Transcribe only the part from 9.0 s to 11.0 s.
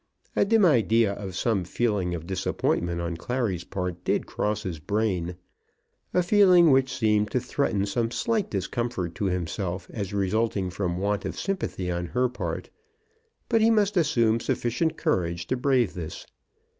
to himself as resulting from